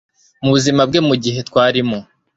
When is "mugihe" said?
1.07-1.39